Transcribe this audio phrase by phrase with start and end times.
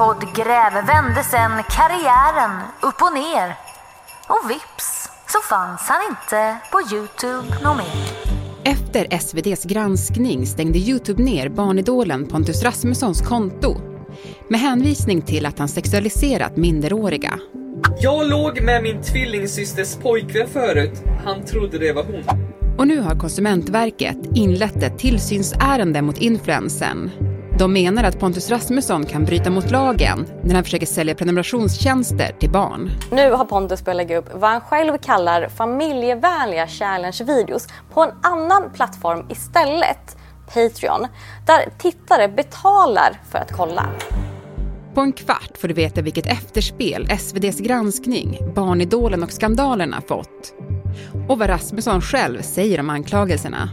[0.00, 3.54] podd Gräv vände sen karriären upp och ner.
[4.28, 8.72] Och vips så fanns han inte på Youtube något mer.
[8.72, 13.80] Efter SVDs granskning stängde Youtube ner barnidolen Pontus Rasmussons konto
[14.48, 17.38] med hänvisning till att han sexualiserat minderåriga.
[18.00, 21.02] Jag låg med min tvillingsysters pojkvän förut.
[21.24, 22.24] Han trodde det var hon.
[22.78, 27.10] Och nu har Konsumentverket inlett ett tillsynsärende mot influensen.
[27.60, 32.50] De menar att Pontus Rasmusson kan bryta mot lagen när han försöker sälja prenumerationstjänster till
[32.50, 32.90] barn.
[33.12, 38.70] Nu har Pontus börjat lägga upp vad han själv kallar familjevänliga challenge-videos på en annan
[38.74, 40.16] plattform istället,
[40.46, 41.06] Patreon,
[41.46, 43.86] där tittare betalar för att kolla.
[44.94, 50.54] På en kvart får du veta vilket efterspel SVDs granskning, Barnidolen och skandalerna fått.
[51.28, 53.68] Och vad Rasmusson själv säger om anklagelserna.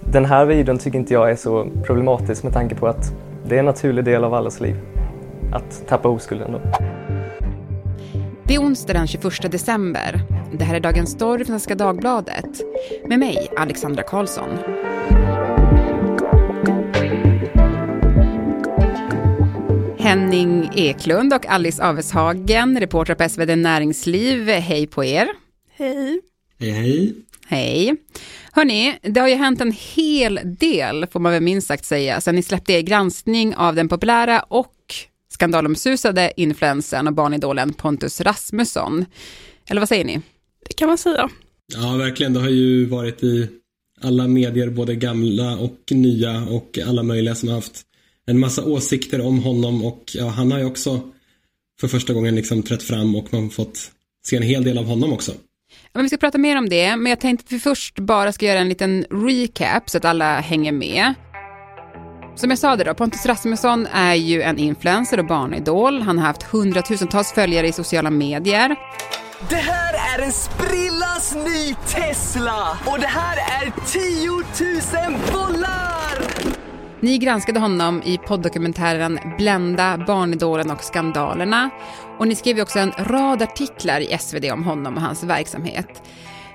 [0.00, 3.12] Den här videon tycker inte jag är så problematisk med tanke på att
[3.48, 4.76] det är en naturlig del av allas liv.
[5.52, 6.60] Att tappa oskulden då.
[8.44, 10.20] Det är onsdag den 21 december.
[10.52, 12.60] Det här är Dagens Story från Svenska Dagbladet.
[13.06, 14.48] Med mig, Alexandra Karlsson.
[19.98, 24.48] Henning Eklund och Alice Aveshagen, reportrar på SvD Näringsliv.
[24.48, 25.28] Hej på er.
[25.76, 26.20] Hej.
[26.60, 27.14] Hej, hej.
[27.48, 27.96] Hej.
[28.58, 32.34] Hörni, det har ju hänt en hel del, får man väl minst sagt säga, sen
[32.34, 34.74] ni släppte er granskning av den populära och
[35.32, 39.04] skandalomsusade influensen och barnidolen Pontus Rasmusson.
[39.70, 40.20] Eller vad säger ni?
[40.68, 41.30] Det kan man säga.
[41.74, 42.32] Ja, verkligen.
[42.32, 43.48] Det har ju varit i
[44.00, 47.82] alla medier, både gamla och nya och alla möjliga som har haft
[48.26, 51.00] en massa åsikter om honom och ja, han har ju också
[51.80, 53.90] för första gången liksom trätt fram och man har fått
[54.26, 55.32] se en hel del av honom också.
[55.92, 58.46] Men vi ska prata mer om det, men jag tänkte att vi först bara ska
[58.46, 61.14] göra en liten recap så att alla hänger med.
[62.36, 66.02] Som jag sa det då, Pontus Rasmusson är ju en influencer och barnidol.
[66.02, 68.76] Han har haft hundratusentals följare i sociala medier.
[69.48, 74.30] Det här är en sprillans ny Tesla och det här är 10
[75.10, 76.57] 000 bollar!
[77.00, 81.70] Ni granskade honom i poddokumentären Blända, barnidolen och skandalerna.
[82.18, 86.02] Och ni skrev också en rad artiklar i SvD om honom och hans verksamhet.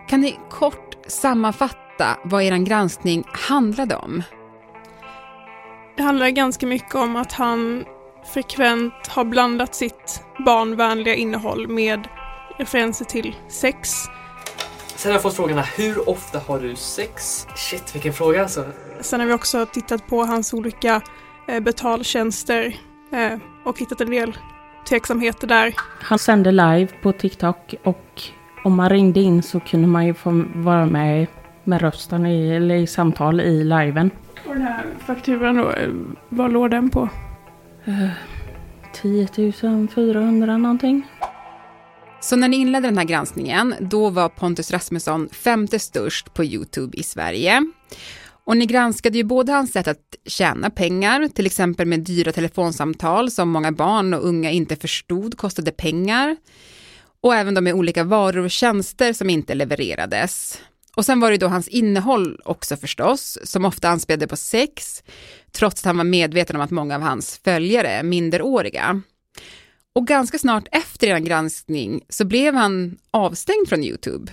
[0.09, 4.23] Kan ni kort sammanfatta vad er granskning handlade om?
[5.97, 7.85] Det handlar ganska mycket om att han
[8.33, 12.07] frekvent har blandat sitt barnvänliga innehåll med
[12.57, 13.89] referenser till sex.
[15.03, 17.47] Sen har jag fått frågorna, hur ofta har du sex?
[17.55, 18.65] Shit, vilken fråga alltså.
[19.01, 21.01] Sen har vi också tittat på hans olika
[21.47, 22.75] eh, betaltjänster
[23.11, 24.37] eh, och hittat en del
[24.89, 25.73] tveksamheter där.
[26.01, 28.21] Han sände live på TikTok och
[28.63, 31.27] om man ringde in så kunde man ju få vara med
[31.63, 34.11] med rösten i, eller i samtal i liven.
[34.47, 35.89] Och den här fakturan då, eh,
[36.29, 37.09] vad låg den på?
[37.87, 38.09] Uh,
[38.93, 39.27] 10
[39.95, 41.07] 400 någonting.
[42.23, 46.97] Så när ni inledde den här granskningen, då var Pontus Rasmusson femte störst på Youtube
[46.97, 47.61] i Sverige.
[48.45, 53.31] Och ni granskade ju både hans sätt att tjäna pengar, till exempel med dyra telefonsamtal
[53.31, 56.37] som många barn och unga inte förstod kostade pengar.
[57.21, 60.61] Och även de med olika varor och tjänster som inte levererades.
[60.95, 65.03] Och sen var det då hans innehåll också förstås, som ofta anspelade på sex,
[65.51, 69.01] trots att han var medveten om att många av hans följare är minderåriga.
[69.95, 74.31] Och ganska snart efter er granskning så blev han avstängd från Youtube.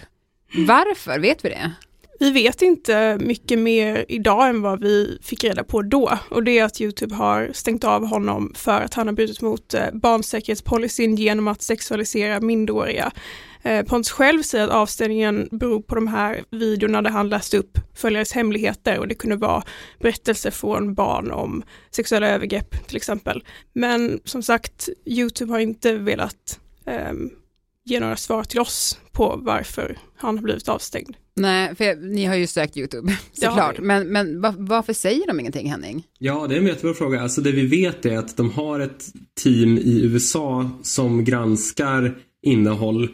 [0.55, 1.19] Varför?
[1.19, 1.73] Vet vi det?
[2.21, 6.59] Vi vet inte mycket mer idag än vad vi fick reda på då och det
[6.59, 11.17] är att Youtube har stängt av honom för att han har brutit mot eh, barnsäkerhetspolicyn
[11.17, 13.13] genom att sexualisera minderåriga.
[13.63, 17.79] Eh, Pontus själv säger att avstängningen beror på de här videorna där han läste upp
[17.95, 19.63] följares hemligheter och det kunde vara
[19.99, 23.45] berättelser från barn om sexuella övergrepp till exempel.
[23.73, 26.61] Men som sagt, Youtube har inte velat
[27.11, 27.31] um,
[27.85, 31.17] ge några svar till oss på varför han har blivit avstängd.
[31.35, 33.79] Nej, för ni har ju sökt YouTube såklart.
[33.79, 36.07] Men, men varför säger de ingenting Henning?
[36.19, 37.23] Ja, det är en jättebra fråga.
[37.23, 39.05] Alltså det vi vet är att de har ett
[39.43, 43.09] team i USA som granskar innehåll.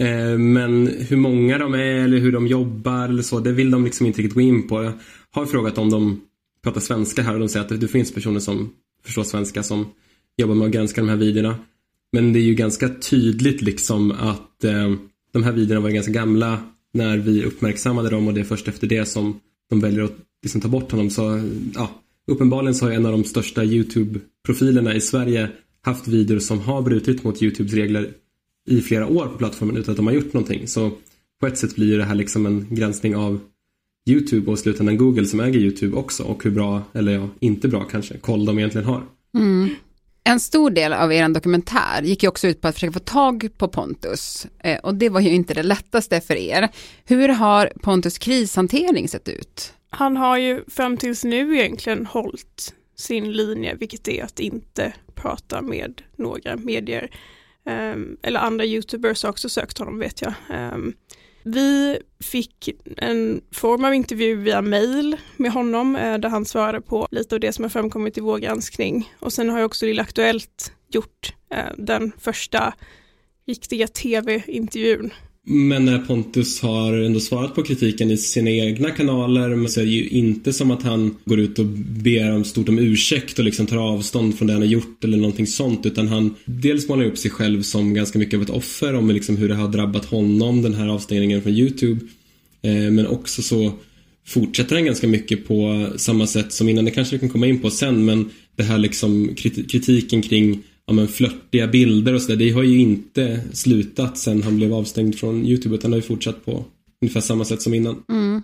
[0.00, 3.84] Eh, men hur många de är eller hur de jobbar eller så, det vill de
[3.84, 4.82] liksom inte riktigt gå in på.
[4.82, 4.92] Jag
[5.30, 6.20] har frågat om de
[6.62, 8.70] pratar svenska här och de säger att det finns personer som
[9.04, 9.86] förstår svenska som
[10.36, 11.58] jobbar med att granska de här videorna.
[12.12, 14.94] Men det är ju ganska tydligt liksom att eh,
[15.32, 16.60] de här videorna var ganska gamla
[16.94, 19.40] när vi uppmärksammade dem och det är först efter det som
[19.70, 21.10] de väljer att liksom ta bort honom.
[21.10, 21.42] Så
[21.74, 21.90] ja,
[22.26, 25.48] uppenbarligen så har en av de största YouTube-profilerna i Sverige
[25.82, 28.10] haft videor som har brutit mot YouTubes regler
[28.66, 30.68] i flera år på plattformen utan att de har gjort någonting.
[30.68, 30.90] Så
[31.40, 33.40] på ett sätt blir det här liksom en granskning av
[34.08, 37.84] YouTube och slutändan Google som äger YouTube också och hur bra, eller ja, inte bra
[37.84, 39.02] kanske, koll de egentligen har.
[39.34, 39.70] Mm.
[40.24, 43.48] En stor del av er dokumentär gick ju också ut på att försöka få tag
[43.58, 46.68] på Pontus eh, och det var ju inte det lättaste för er.
[47.04, 49.72] Hur har Pontus krishantering sett ut?
[49.90, 55.62] Han har ju fram tills nu egentligen hållit sin linje, vilket är att inte prata
[55.62, 57.10] med några medier.
[57.66, 60.34] Ehm, eller andra YouTubers har också sökt honom vet jag.
[60.50, 60.92] Ehm,
[61.42, 67.08] vi fick en form av intervju via mail med honom eh, där han svarade på
[67.10, 69.12] lite av det som har framkommit i vår granskning.
[69.20, 72.74] Och sen har jag också Lilla Aktuellt gjort eh, den första
[73.46, 75.10] riktiga tv-intervjun
[75.48, 79.90] men när Pontus har ändå svarat på kritiken i sina egna kanaler så är det
[79.90, 81.66] ju inte som att han går ut och
[82.04, 85.16] ber om stort om ursäkt och liksom tar avstånd från det han har gjort eller
[85.16, 88.94] någonting sånt utan han dels målar upp sig själv som ganska mycket av ett offer
[88.94, 92.00] om liksom hur det har drabbat honom den här avstängningen från Youtube.
[92.62, 93.72] Eh, men också så
[94.26, 97.58] fortsätter han ganska mycket på samma sätt som innan, det kanske vi kan komma in
[97.58, 99.34] på sen men det här liksom
[99.68, 102.36] kritiken kring ja, men flörtiga bilder och sådär.
[102.36, 106.08] Det har ju inte slutat sen han blev avstängd från YouTube utan det har ju
[106.08, 106.64] fortsatt på
[107.02, 108.02] ungefär samma sätt som innan.
[108.08, 108.42] Mm.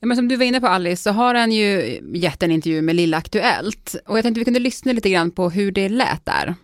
[0.00, 2.82] Ja, men som du var inne på Alice så har han ju gett en intervju
[2.82, 6.26] med Lilla Aktuellt och jag tänkte vi kunde lyssna lite grann på hur det lät
[6.26, 6.54] där.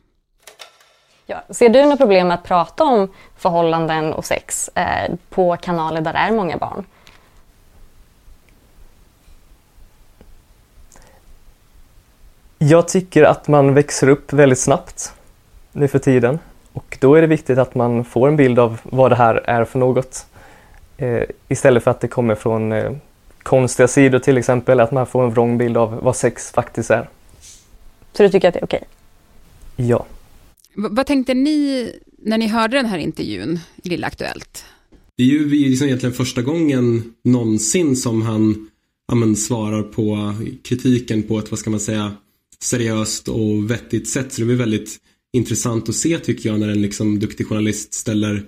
[1.27, 6.01] Ja, ser du några problem med att prata om förhållanden och sex eh, på kanaler
[6.01, 6.85] där det är många barn?
[12.59, 15.13] Jag tycker att man växer upp väldigt snabbt
[15.73, 16.39] nu för tiden
[16.73, 19.65] och då är det viktigt att man får en bild av vad det här är
[19.65, 20.27] för något.
[20.97, 22.93] Eh, istället för att det kommer från eh,
[23.43, 27.09] konstiga sidor till exempel, att man får en vrång bild av vad sex faktiskt är.
[28.13, 28.83] Så du tycker att det är okej?
[29.77, 29.87] Okay?
[29.89, 30.07] Ja.
[30.75, 34.65] V vad tänkte ni när ni hörde den här intervjun i Lilla Aktuellt?
[35.17, 38.69] Det är ju liksom egentligen första gången någonsin som han
[39.09, 42.13] ja, svarar på kritiken på ett, vad ska man säga,
[42.63, 44.33] seriöst och vettigt sätt.
[44.33, 44.99] Så det blir väldigt
[45.33, 48.43] intressant att se tycker jag när en liksom duktig journalist ställer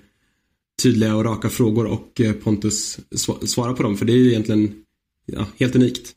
[0.82, 2.98] tydliga och raka frågor och eh, Pontus
[3.46, 3.96] svarar på dem.
[3.96, 4.74] För det är ju egentligen
[5.26, 6.14] ja, helt unikt.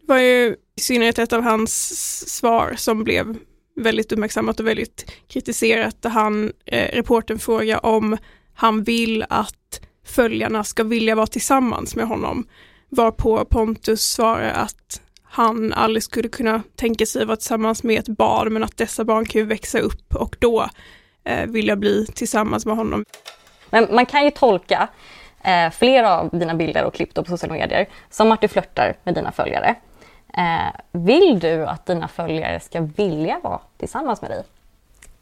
[0.00, 1.94] Det var ju i synnerhet ett av hans
[2.36, 3.36] svar som blev
[3.76, 8.16] väldigt uppmärksammat och väldigt kritiserat där han, eh, reporten frågar om
[8.54, 12.46] han vill att följarna ska vilja vara tillsammans med honom.
[12.88, 15.00] Varpå Pontus svarar att
[15.34, 19.04] han aldrig skulle kunna tänka sig att vara tillsammans med ett barn men att dessa
[19.04, 20.68] barn kan ju växa upp och då
[21.24, 23.04] eh, vill jag bli tillsammans med honom.
[23.70, 24.88] Men man kan ju tolka
[25.42, 29.14] eh, flera av dina bilder och klipp på sociala medier som att du flörtar med
[29.14, 29.74] dina följare.
[30.38, 34.42] Eh, vill du att dina följare ska vilja vara tillsammans med dig?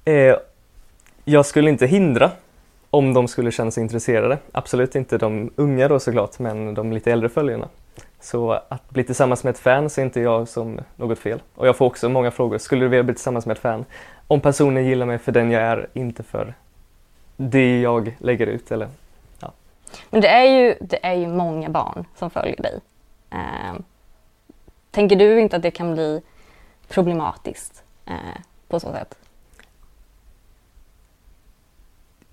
[0.04, 0.36] Eh,
[1.24, 2.30] jag skulle inte hindra
[2.90, 4.38] om de skulle känna sig intresserade.
[4.52, 7.68] Absolut inte de unga då såklart, men de lite äldre följarna.
[8.20, 11.42] Så att bli tillsammans med ett fan ser inte jag som något fel.
[11.54, 13.84] Och jag får också många frågor, skulle du vilja bli tillsammans med ett fan?
[14.26, 16.54] Om personen gillar mig för den jag är, inte för
[17.36, 18.88] det jag lägger ut eller
[19.40, 19.52] ja.
[20.10, 22.80] Men det är ju, det är ju många barn som följer dig.
[23.30, 23.80] Eh,
[24.90, 26.22] tänker du inte att det kan bli
[26.88, 28.14] problematiskt eh,
[28.68, 29.18] på så sätt?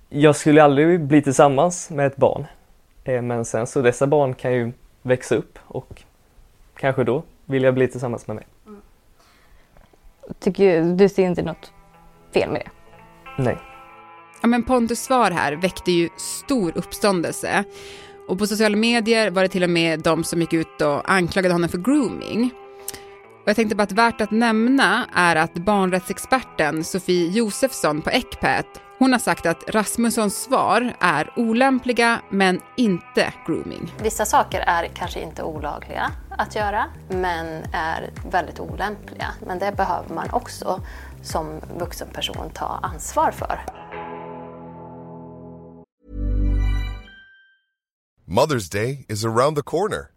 [0.10, 2.48] Jag skulle aldrig bli tillsammans med ett barn.
[3.04, 4.72] Eh, men sen så dessa barn kan ju
[5.08, 6.04] växa upp och
[6.78, 8.48] kanske då vill jag bli tillsammans med mig.
[8.68, 8.82] Mm.
[10.40, 11.72] Tycker du ser inte något
[12.34, 12.72] fel med det?
[13.44, 13.58] Nej.
[14.42, 17.64] Ja, men Pontus svar här väckte ju stor uppståndelse.
[18.28, 21.54] Och på sociala medier var det till och med de som gick ut och anklagade
[21.54, 22.52] honom för grooming.
[23.48, 28.66] Och jag tänkte bara att värt att nämna är att barnrättsexperten Sofie Josefsson på Ecpat
[29.00, 33.94] hon har sagt att Rasmussons svar är olämpliga men inte grooming.
[34.02, 39.28] Vissa saker är kanske inte olagliga att göra men är väldigt olämpliga.
[39.46, 40.82] Men det behöver man också
[41.24, 43.60] som vuxen person ta ansvar för.
[48.26, 50.17] Mother's Day is around the corner.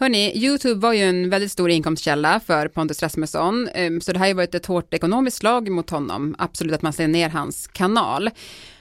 [0.00, 4.24] Hörni, Youtube var ju en väldigt stor inkomstkälla för Pontus Rasmusson, ehm, så det här
[4.24, 7.66] har ju varit ett hårt ekonomiskt slag mot honom, absolut att man ser ner hans
[7.66, 8.30] kanal.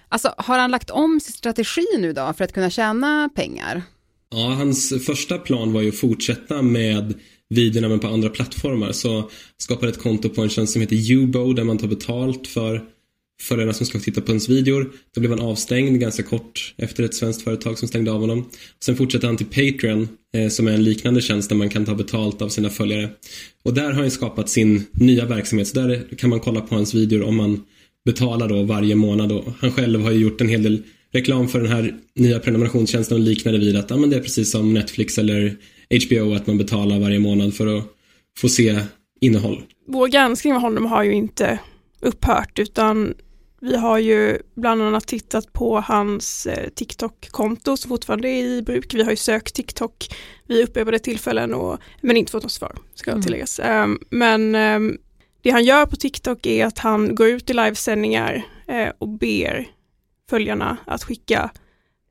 [0.10, 3.82] Alltså, har han lagt om sin strategi nu då för att kunna tjäna pengar?
[4.32, 7.14] Ja, hans första plan var ju att fortsätta med
[7.50, 8.92] videorna men på andra plattformar.
[8.92, 12.84] Så skapade ett konto på en tjänst som heter Yubo, där man tar betalt för
[13.42, 14.92] följarna som ska titta på ens videor.
[15.16, 18.50] Då blev han avstängd ganska kort efter ett svenskt företag som stängde av honom.
[18.84, 21.96] Sen fortsatte han till Patreon eh, som är en liknande tjänst där man kan ta
[21.96, 23.10] betalt av sina följare.
[23.64, 25.68] Och där har han skapat sin nya verksamhet.
[25.68, 27.64] Så där kan man kolla på hans videor om man
[28.06, 29.32] betalar då varje månad.
[29.32, 33.18] Och han själv har ju gjort en hel del reklam för den här nya prenumerationstjänsten
[33.18, 35.58] och liknade vid att ja, men det är precis som Netflix eller
[36.08, 37.84] HBO att man betalar varje månad för att
[38.38, 38.80] få se
[39.22, 39.62] innehåll.
[39.88, 41.60] Vår granskning av honom har ju inte
[42.02, 43.14] upphört utan
[43.62, 48.94] vi har ju bland annat tittat på hans eh, TikTok-konto som fortfarande är i bruk.
[48.94, 50.16] Vi har ju sökt TikTok
[50.48, 53.24] vid upprepade tillfällen och, men inte fått något svar, ska mm.
[53.24, 53.60] tilläggas.
[53.64, 54.98] Um, men um,
[55.42, 59.68] det han gör på TikTok är att han går ut i livesändningar uh, och ber
[60.30, 61.52] följarna att skicka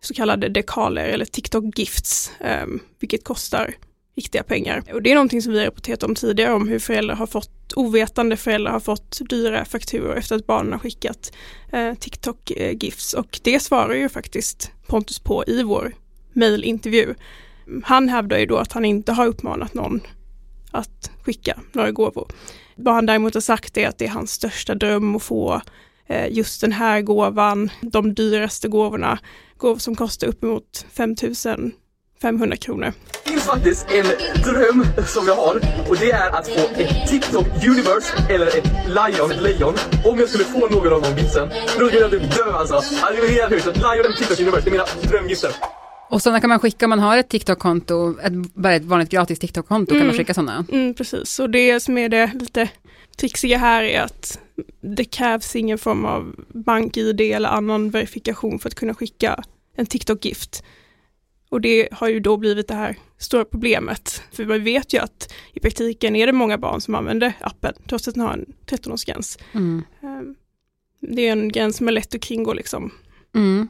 [0.00, 2.30] så kallade dekaler eller TikTok-gifts,
[2.62, 3.74] um, vilket kostar
[4.18, 4.82] riktiga pengar.
[4.92, 7.72] Och det är någonting som vi har rapporterat om tidigare om hur föräldrar har fått,
[7.76, 11.32] ovetande föräldrar har fått dyra fakturor efter att barnen har skickat
[11.72, 15.92] eh, TikTok-gifts och det svarar ju faktiskt Pontus på i vår
[16.32, 17.14] mejlintervju.
[17.84, 20.00] Han hävdar ju då att han inte har uppmanat någon
[20.70, 22.28] att skicka några gåvor.
[22.76, 25.62] Vad han däremot har sagt är att det är hans största dröm att få
[26.06, 29.18] eh, just den här gåvan, de dyraste gåvorna,
[29.56, 31.14] gåvor som kostar uppemot 5
[32.22, 32.92] 500 kronor.
[33.48, 34.06] Faktiskt en
[34.44, 35.54] dröm som jag har
[35.88, 39.74] och det är att få ett TikTok Universe eller ett Lion, ett lejon.
[40.04, 42.82] Om jag skulle få någon av de giften, då skulle jag typ dö alltså.
[43.12, 43.66] Det är helt sjukt.
[43.66, 45.50] Ett Lion eller TikTok Universe, det är mina drömgifter.
[46.10, 49.38] Och sådana kan man skicka om man har ett TikTok-konto, ett, bara ett vanligt gratis
[49.38, 50.00] TikTok-konto mm.
[50.00, 50.18] kan man mm.
[50.18, 50.64] skicka sådana.
[50.72, 52.68] Mm, precis, och det som är det lite
[53.16, 54.38] trixiga här är att
[54.80, 59.44] det krävs ingen form av bank-id eller annan verifikation för att kunna skicka
[59.76, 60.62] en TikTok-gift.
[61.50, 64.22] Och det har ju då blivit det här stora problemet.
[64.32, 68.08] För vi vet ju att i praktiken är det många barn som använder appen trots
[68.08, 69.38] att den har en 13-årsgräns.
[69.52, 69.84] Mm.
[70.02, 70.34] Ehm,
[71.00, 72.90] det är en gräns som är lätt att kringgå liksom.
[73.34, 73.68] Mm.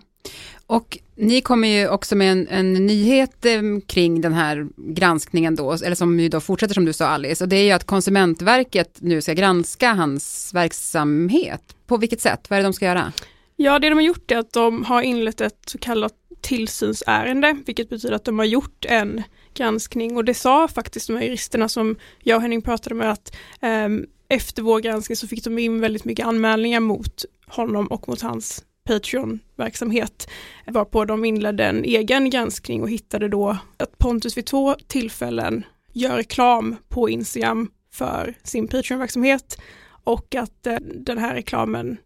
[0.67, 5.73] Och ni kommer ju också med en, en, nyhet eh, kring den här granskningen då,
[5.73, 8.99] eller som ju då fortsätter som du sa Alice, och det är ju att Konsumentverket
[9.00, 11.76] nu ska granska hans verksamhet.
[11.87, 12.50] På vilket sätt?
[12.50, 13.12] Vad är det de ska göra?
[13.57, 17.88] Ja, det de har gjort är att de har inlett ett så kallat tillsynsärende, vilket
[17.88, 19.23] betyder att de har gjort en
[19.59, 23.37] granskning och det sa faktiskt de här juristerna som jag och Henning pratade med att
[23.62, 28.21] um, efter vår granskning så fick de in väldigt mycket anmälningar mot honom och mot
[28.21, 30.31] hans Patreon-verksamhet
[30.67, 36.17] varpå de inledde en egen granskning och hittade då att Pontus vid två tillfällen gör
[36.17, 39.59] reklam på Instagram för sin Patreon-verksamhet
[40.05, 41.97] och att eh, den här reklamen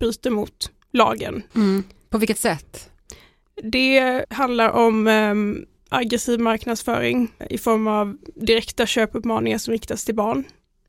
[0.00, 1.42] bryter mot lagen.
[1.54, 1.84] Mm.
[2.08, 2.90] På vilket sätt?
[3.62, 10.44] Det handlar om um, aggressiv marknadsföring i form av direkta köpuppmaningar som riktas till barn.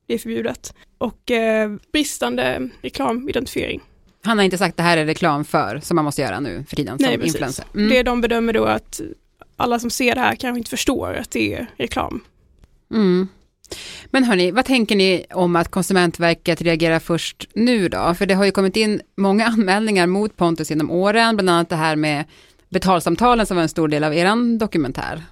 [0.08, 0.74] Det är förbjudet.
[0.98, 3.82] Och uh, bristande reklamidentifiering.
[4.24, 6.64] Han har inte sagt att det här är reklam för, som man måste göra nu
[6.70, 7.36] för tiden Nej, som precis.
[7.36, 7.66] influencer.
[7.76, 7.90] Mm.
[7.90, 9.02] Det de bedömer då att
[9.58, 12.24] alla som ser det här kanske inte förstår att det är reklam.
[12.94, 13.28] Mm.
[14.06, 18.14] Men hörni, vad tänker ni om att Konsumentverket reagerar först nu då?
[18.18, 21.76] För det har ju kommit in många anmälningar mot Pontus genom åren, bland annat det
[21.76, 22.26] här med
[22.72, 25.24] betalsamtalen som var en stor del av er dokumentär.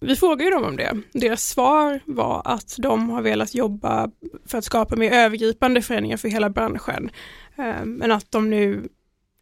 [0.00, 1.00] Vi frågade ju dem om det.
[1.12, 4.10] Deras svar var att de har velat jobba
[4.46, 7.10] för att skapa mer övergripande förändringar för hela branschen.
[7.58, 8.88] Eh, men att de nu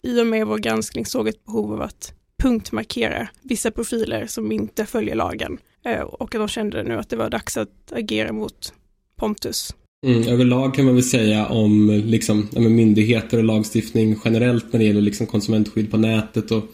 [0.03, 2.13] i och med vår granskning såg ett behov av att
[2.43, 5.59] punktmarkera vissa profiler som inte följer lagen.
[5.85, 8.73] Eh, och att de kände nu att det var dags att agera mot
[9.17, 9.75] Pontus.
[10.07, 15.01] Mm, överlag kan man väl säga om liksom, myndigheter och lagstiftning generellt när det gäller
[15.01, 16.65] liksom, konsumentskydd på nätet och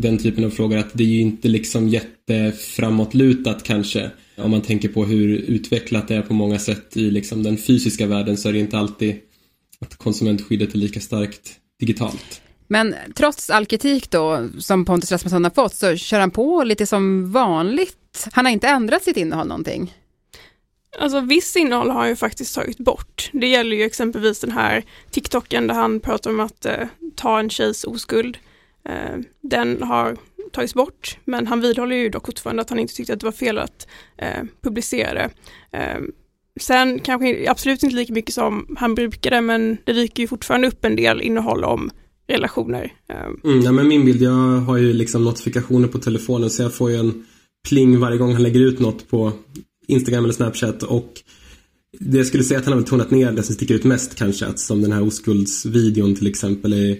[0.00, 4.10] den typen av frågor att det är ju inte liksom jätteframåtlutat kanske.
[4.36, 8.06] Om man tänker på hur utvecklat det är på många sätt i liksom den fysiska
[8.06, 9.16] världen så är det inte alltid
[9.80, 12.42] att konsumentskyddet är lika starkt digitalt.
[12.66, 16.86] Men trots all kritik då som Pontus Rasmusson har fått så kör han på lite
[16.86, 18.28] som vanligt.
[18.32, 19.94] Han har inte ändrat sitt innehåll någonting.
[20.98, 23.30] Alltså viss innehåll har han ju faktiskt tagit bort.
[23.32, 27.50] Det gäller ju exempelvis den här TikToken där han pratar om att eh, ta en
[27.50, 28.38] tjejs oskuld.
[28.88, 30.16] Eh, den har
[30.52, 33.32] tagits bort, men han vidhåller ju dock fortfarande att han inte tyckte att det var
[33.32, 33.86] fel att
[34.18, 35.30] eh, publicera det.
[35.78, 36.00] Eh,
[36.60, 40.84] sen kanske absolut inte lika mycket som han brukade, men det dyker ju fortfarande upp
[40.84, 41.90] en del innehåll om
[42.28, 42.92] relationer.
[43.08, 46.74] Eh, mm, ja, men min bild, jag har ju liksom notifikationer på telefonen så jag
[46.74, 47.26] får ju en
[47.68, 49.32] pling varje gång han lägger ut något på
[49.86, 51.22] Instagram eller Snapchat och
[51.98, 54.46] det jag skulle säga att han har tonat ner det som sticker ut mest kanske,
[54.46, 56.98] att som den här oskuldsvideon till exempel är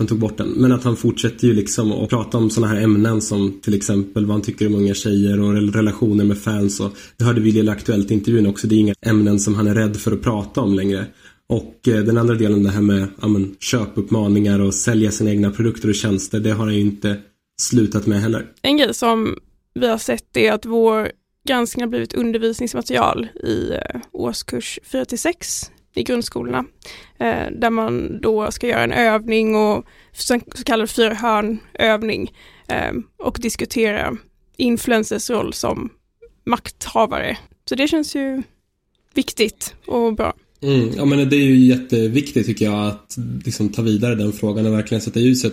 [0.00, 0.48] som tog bort den.
[0.48, 4.26] Men att han fortsätter ju liksom att prata om sådana här ämnen som till exempel
[4.26, 6.80] vad han tycker om unga tjejer och relationer med fans.
[6.80, 8.66] Och det hörde vi i Lilla Aktuellt intervjun också.
[8.66, 11.06] Det är inga ämnen som han är rädd för att prata om längre.
[11.48, 15.50] Och eh, den andra delen, det här med ja, men, köpuppmaningar och sälja sina egna
[15.50, 17.16] produkter och tjänster, det har han ju inte
[17.60, 18.46] slutat med heller.
[18.62, 19.38] En grej som
[19.74, 21.10] vi har sett är att vår
[21.48, 26.64] granskning har blivit undervisningsmaterial i eh, årskurs 4 till 6 i grundskolorna.
[27.18, 32.32] Eh, där man då ska göra en övning och så kallad fyrhörnövning
[32.68, 34.16] eh, och diskutera
[34.56, 35.90] influencers roll som
[36.46, 37.38] makthavare.
[37.68, 38.42] Så det känns ju
[39.14, 40.34] viktigt och bra.
[40.62, 44.66] Mm, ja men det är ju jätteviktigt tycker jag att liksom, ta vidare den frågan
[44.66, 45.52] och verkligen sätta ljuset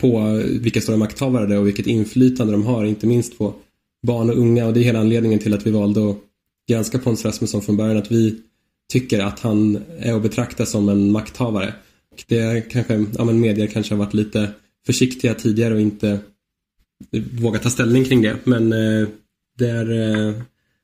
[0.00, 3.54] på vilka stora makthavare det är och vilket inflytande de har, inte minst på
[4.06, 6.16] barn och unga och det är hela anledningen till att vi valde att
[6.70, 8.40] granska Pontus Rasmusson från början, att vi
[8.92, 11.74] tycker att han är att betrakta som en makthavare.
[12.26, 14.50] Det kanske, ja men medier kanske har varit lite
[14.86, 16.18] försiktiga tidigare och inte
[17.40, 18.36] vågat ta ställning kring det.
[18.44, 19.08] Men eh,
[19.58, 20.34] det, är, eh,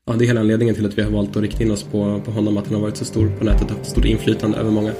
[0.05, 2.21] ja, det är hela anledningen till att vi har valt att rikta in oss på,
[2.25, 4.71] på honom, att han har varit så stor på nätet och haft stort inflytande över
[4.71, 4.93] många.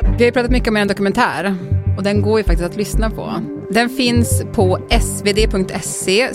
[0.00, 1.54] Vi har ju pratat mycket om en dokumentär
[1.96, 3.55] och den går ju faktiskt att lyssna på.
[3.70, 6.30] Den finns på svd.se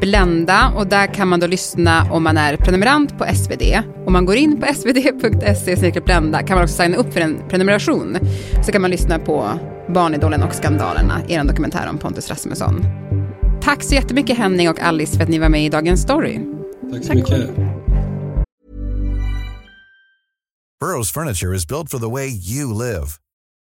[0.00, 3.62] blända och där kan man då lyssna om man är prenumerant på SvD.
[4.06, 8.18] Om man går in på svd.se blända kan man också signa upp för en prenumeration.
[8.66, 9.50] Så kan man lyssna på
[9.94, 12.84] Barnidolen och skandalerna, er dokumentär om Pontus Rasmusson.
[13.62, 16.40] Tack så jättemycket Henning och Alice för att ni var med i Dagens Story.
[16.92, 17.50] Tack så mycket.
[20.80, 23.23] Burrows furniture is built for the way you live.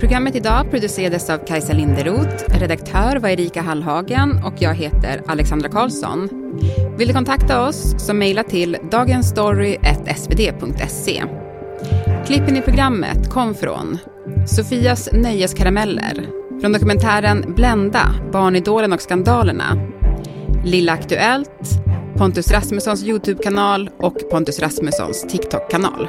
[0.00, 6.28] Programmet idag producerades av Kajsa Linderoth, redaktör var Erika Hallhagen och jag heter Alexandra Karlsson.
[6.98, 11.24] Vill du kontakta oss så mejla till dagensstory.svd.se.
[12.26, 13.98] Klippen i programmet kom från
[14.46, 16.26] Sofias nöjeskarameller,
[16.60, 19.78] från dokumentären Blända, Barnidolen och skandalerna,
[20.64, 21.62] Lilla Aktuellt,
[22.16, 26.08] Pontus Rasmussons YouTube-kanal och Pontus Rasmussons TikTok-kanal.